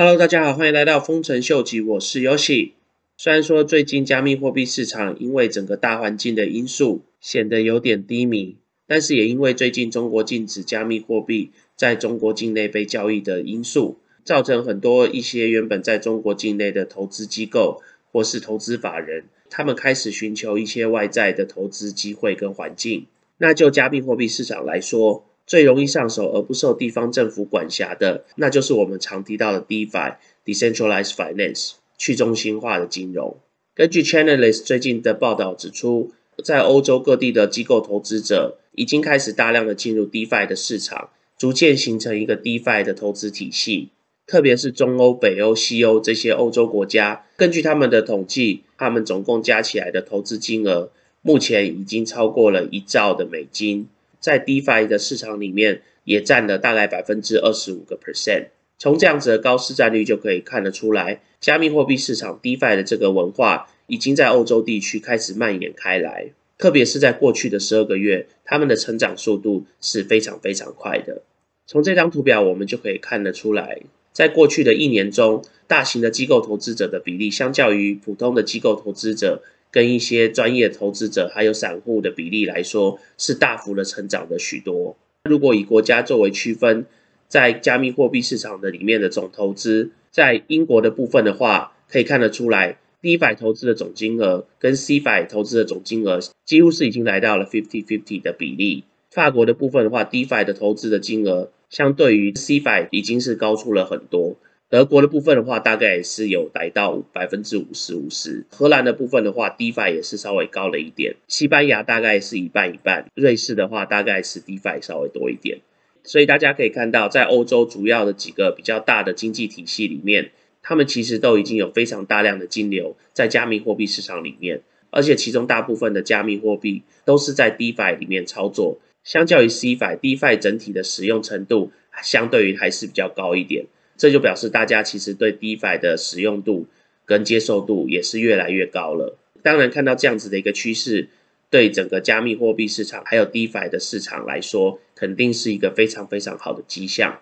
[0.00, 2.70] Hello，大家好，欢迎来到丰臣秀吉，我是 Yoshi。
[3.18, 23.06] 虽然说最近加密货币市场因为整个大环境的因素显得有点低迷，但是也因为最近中国禁止加密货币在中国境内被交易的因素，造成很多一些原本在中国境内的投资机构或是投资法人，他们开始寻求一些外在的投资机会跟环境。
[23.36, 33.36] 那就加密货币市场来说，最容易上手而不受地方政府管辖的，那就是我们常提到的 DeFi（Decentralized Finance） 去中心化的金融。
[33.74, 36.12] 根据 Chainalyst 最近的报道指出，
[36.44, 43.88] 在欧洲各地的机构投资者已经开始大量的进入 DeFi 的市场，逐渐形成一个 DeFi 的投资体系。
[44.28, 53.88] 特别是中欧、北欧、西欧这些欧洲国家，根据他们的统计，他们总共加起来的投资金额，目前已经超过了一兆的美金。
[54.20, 58.48] 在 DeFi 的市场里面，也占了大概百分之二十五个 percent。
[58.78, 66.32] 从这样子的高市占率就可以看得出来，加密货币市场 DeFi 的这个文化已经在欧洲地区开始蔓延开来。
[66.56, 71.22] 特别是在过去的十二个月，他们的成长速度是非常非常快的。
[71.66, 73.80] 从这张图表我们就可以看得出来，
[74.12, 79.42] 在过去的一年中，大型的机构投资者的比例，相较于普通的机构投资者。
[79.70, 84.96] 跟一些专业投资者还有散户的比例来说，是大幅的成长的许多。
[85.24, 86.86] 如果以国家作为区分，
[87.28, 98.84] 在加密货币市场的里面的总投资，在英国的部分的话，可以看得出来，DeFi 投资的总金额跟 CFI 投资的总金额几乎是已经来到了 fifty fifty 的比例。
[99.10, 104.36] 法国的部分的话，DeFi 的投资的金额相对于 CFI 已经是高出了很多。
[104.70, 108.46] 德国的部分的话，大概也是有达到百分之五十五十。
[108.50, 111.16] 荷兰的部分的话，DeFi 也是稍微高了一点。
[111.26, 113.10] 西班牙大概是一半一半。
[113.16, 115.58] 瑞士的话，大概是 DeFi 稍微多一点。
[116.04, 120.30] 所以大家可以看到，在欧洲主要的几个比较大的经济体系里面，
[120.62, 128.78] 他们其实都已经有非常大量的金流在加密货币市场里面，而且其中大部分的加密货币都是在 DeFi 里面操作。
[129.02, 131.72] 相较于 CFI，DeFi 整体的使用程度
[132.04, 133.66] 相对于还是比较高一点。
[134.00, 136.66] 这就表示大家其实对 DeFi 的使用度
[137.04, 139.18] 跟接受度也是越来越高了。
[139.42, 141.10] 当然，看到这样子的一个趋势，
[141.50, 147.18] 对整个加密货币市场还有 DeFi 的市场来说，肯定是一个非常非常好的迹象。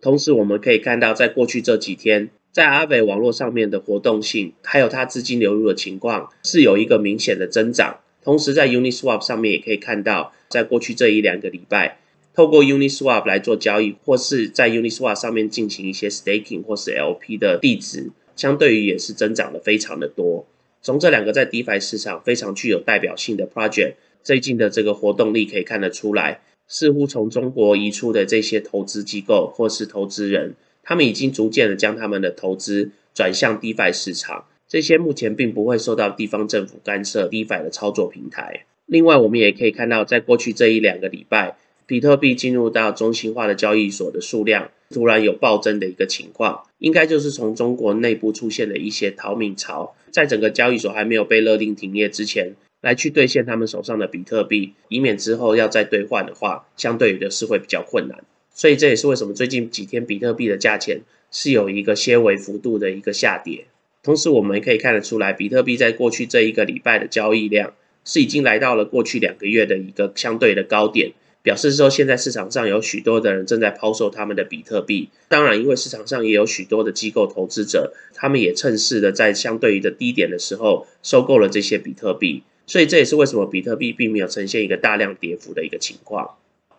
[0.00, 7.98] 同时，我们可以看到，在过去这几天，在阿伟网络上面的活动性，还有它资金流入的情况，是有一个明显的增长。
[8.22, 11.98] 同时，在 Uniswap 上面也可以看到，在过去这一两个礼拜。
[12.34, 20.46] 透过 Uniswap 来做交易，或是在 Uniswap 上面进行一些 staking 或是 LP 的地址，相对于也是增长的非常的多。
[20.80, 34.46] 从这两个在 DeFi 市场非常具有代表性的 project 最近的这个活动力可以看得出来，似乎从中国移出的这些投资机构或是投资人，他们已经逐渐的将他们的投资转向 DeFi 市场。
[34.66, 38.64] 这些目前并不会受到地方政府干涉 DeFi 的操作平台。
[38.86, 41.56] 另外，我们也可以看到，在过去这一两个礼拜。
[41.92, 58.24] 比特币进入到中心化的交易所的数量突然有暴增的一个情况，应该就是从中国内部出现的一些逃命潮，在整个交易所还没有被勒令停业之前，来去兑现他们手上的比特币，以免之后要再兑换的话，相对于的是会比较困难。
[58.54, 63.66] 所以这也是为什么最近几天比特币的价钱是有一个些微幅度的一个下跌。
[64.02, 67.74] 同时，我们可以看得出来，比特币在过去这一个礼拜的交易量
[68.06, 71.12] 是已经来到了过去两个月的一个相对的高点。
[71.42, 75.08] 表示说，现在市场上有许多的人正在抛售他们的比特币。
[75.28, 82.44] 当然，因为市场上也有许多的机构投资者，他们也趁势的在相对于的低点的时候收购了这些比特币。
[82.66, 86.36] 所以这也是为什么比特币并没有呈现一个大量跌幅的一个情况。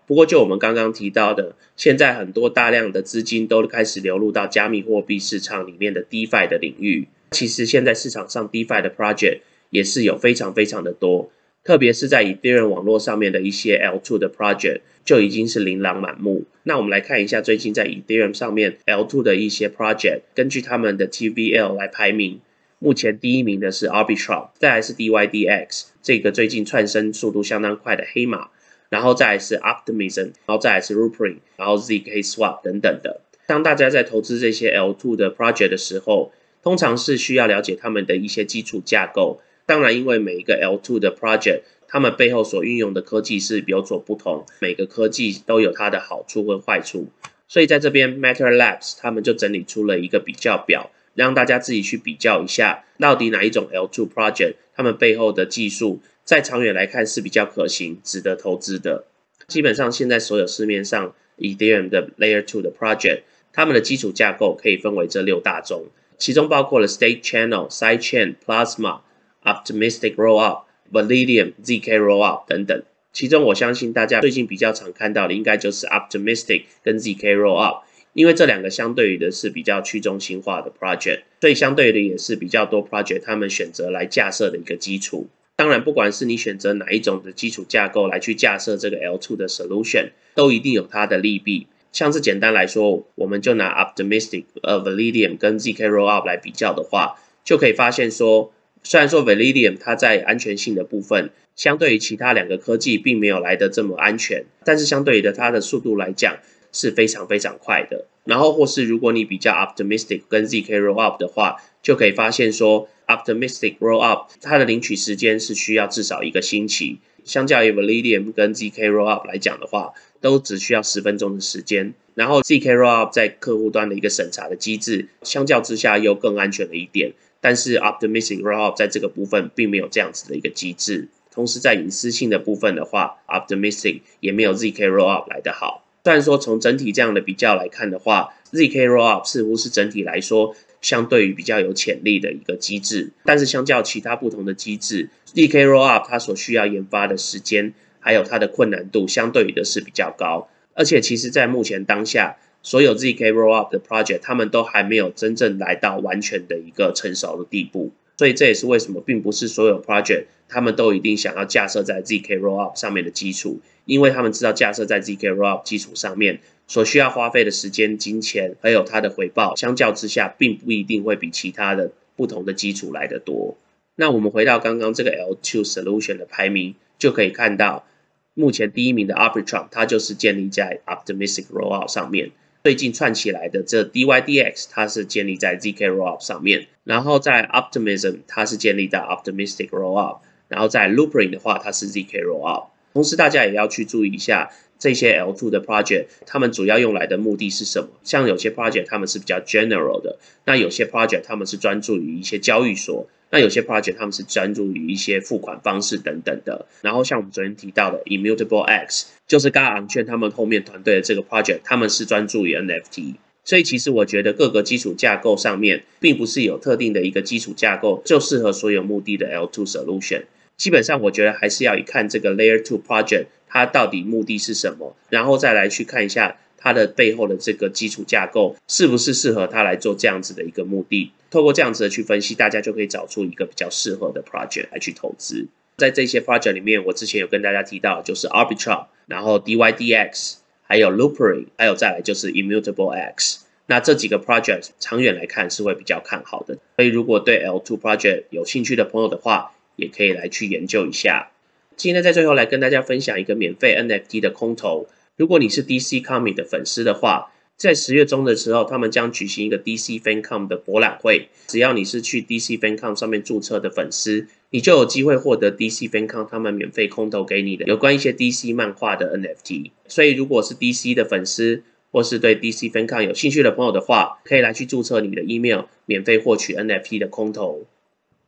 [0.07, 7.09] 不过，就我们刚刚提到的，现在很多大量的资金都开始流入到加密货币市场里面的 DeFi 的领域。
[7.31, 11.31] 其实现在市场上 DeFi 的 project 也是有非常非常的多。
[11.63, 16.43] 特别是在以太坊网络上面的一些 L2 的 project 就已经是琳琅满目。
[16.63, 22.41] 那我们来看一下最近在以太坊上面 L2 的一些 project，根据他们的 TVL 来排名。
[22.79, 28.49] 目前第一名的是 Arbitrum，再来是 DYDX，这个最近窜升速度相当快的黑马。
[28.89, 33.21] 然后再来是 Optimism，然后再来是 Rupee，然后 ZK Swap 等等的。
[33.47, 36.31] 当大家在投资这些 L2 的 project 的时候，
[36.61, 39.39] 通常是需要了解他们的一些基础架构。
[39.65, 47.07] 当然，因为每一个 L2 的 project，他们背后所运用的科技是有所不同，每个科技都有它的好处跟坏处。
[47.47, 59.05] 所以在这边，Matter Labs 他们就整理出了一个比较表，让大家自己去比较一下，到底哪一种 L2 project，他们背后的技术在长远来看是比较可行、值得投资的。
[59.47, 63.21] 基本上，现在所有市面上 Ethereum 的 Layer 2的 project，
[63.51, 65.87] 它们的基础架构可以分为这六大种，
[66.17, 69.01] 其中包括了 State Channel、Sidechain、Plasma、
[69.43, 72.83] Optimistic Rollup、Validium、zk Rollup 等等。
[73.11, 77.81] 其中我相信大家最近比较常看到的，应该就是 Optimistic 跟 zk Rollup。
[78.13, 85.27] 因为这两个相对于的是比较去中心化的 project，所以相对的也是比较多 project 他们选择来架设的一个基础。
[85.55, 91.67] 当然，不管是你选择哪一种的基础架构来去架设这个 L2 的 solution，都一定有它的利弊。
[91.91, 98.51] 像是简单来说，我们就拿 Optimistic、呃 Validium 跟 zk Rollup 来比较的话，就可以发现说，
[98.83, 106.37] 虽然说 Validium 它在安全性的部分，相对于其他两个科技并没有来的这么安全，但是相对于的它的速度来讲，
[106.71, 121.93] 是非常非常快的，然后或是如果你比较 optimistic 跟 zk rollup 的话，就可以发现说 optimistic rollup 它的领取时间是需要至少一个星期，相较于 validium 跟 zk rollup 来讲的话，都只需要十分钟的时间。
[122.15, 127.13] 然后 zk rollup 在客户端的一个审查的机制，相较之下又更安全了一点，
[127.43, 131.09] 但是 optimistic rollup 在这个部分并没有这样子的一个机制。
[131.29, 135.83] 同时在隐私性的部分的话，optimistic 也没有 zk rollup 来得好。
[136.05, 163.59] 虽然说从整体这样的比较来看的话，zk rollup 似乎是整体来说相对于比较有潜力的一个机制，但是相较其他不同的机制，zk rollup 它所需要研发的时间还有它的困难度相对于的是比较高，而且其实在目前当下，所有 zk rollup 的 project 他们都还没有真正来到完全的一个成熟的地步，所以这也是为什么并不是所有 project 他们都一定想要架设在 zk rollup 上面的基础。
[163.85, 173.57] 因为他们知道架设在 zk rollup 基础上面所需要花费的时间、金钱，还有它的回报，相较之下，并不一定会比其他的不同的基础来得多。
[173.97, 177.85] 那我们回到刚刚这个 L2 solution 的排名，就可以看到，
[178.33, 182.31] 目前第一名的 Arbitrum，它就是建立在 Optimistic rollup 上面。
[182.63, 186.67] 最近串起来的这 DYDX，它是建立在 zk rollup 上面。
[186.85, 190.19] 然后在 Optimism，它是建立在 Optimistic rollup。
[190.47, 192.67] 然后在 Loopring 的话，它是 zk rollup。
[192.93, 194.49] 同时，大家也要去注意一下
[194.79, 197.89] 这些 L2 的 project，他们主要用来的目的是什么？
[198.01, 206.67] 像有些 project 他们是比较 general 的，那有些 project 他们是专注于一些交易所，那有些 project 他们是专注于一些付款方式等等的。
[206.81, 213.15] 然后像我们昨天提到的 Immutable X，就是刚昂券他们后面团队的这个 project，他们是专注于 NFT。
[213.43, 220.25] 所以其实我觉得各个基础架构上面，并不是有特定的一个基础架构就适合所有目的的 L2 solution。
[220.55, 231.11] 基本上，我觉得还是要一看这个 Layer Two Project 它到底目的是什么，然后再来去看一下它的背后的这个基础架构是不是适合它来做这样子的一个目的。
[231.29, 235.47] 透过这样子的去分析，大家就可以找出一个比较适合的 project 来去投资。
[235.75, 243.39] 在这些 project 里面，我之前有跟大家提到，就是 Arbitrum，然后 DYDX，还有 Loopring，还有再来就是 Immutable X。
[243.65, 246.57] 那这几个 project 长远来看是会比较看好的。
[246.77, 251.31] 所以如果对 L2 project 有兴趣的朋友的话，也可以来去研究一下。
[251.75, 254.87] 今天在最后来跟大家分享一个免费 NFT 的空投。
[255.23, 261.29] 如果你是 DC Comic 的粉丝的话，在十月中的时候，他们将举行一个 DC FanCom 的博览会。
[261.47, 269.71] 只要你是去 DC FanCom 上面注册的粉丝，你就有机会获得 DC FanCom 他们免费空投给你的有关一些 DC 漫画的 NFT。
[269.87, 277.65] 所以，如果是 DC 的粉丝，或是对 DC FanCom 有兴趣的朋友的话，可以来去注册你的 email，免费获取 NFT 的空投。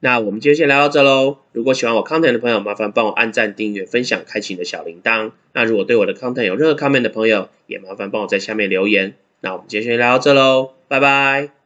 [0.06, 1.38] 那我们今天先聊到这喽。
[1.52, 5.32] 如果喜欢我 content 的朋友，麻烦帮我按赞、订阅、分享、开启你的小铃铛。
[5.52, 9.16] 那如果对我的 content 有任何 comment 的朋友，也麻烦帮我在下面留言。
[9.42, 11.65] 那我们今天先聊到这喽，拜拜。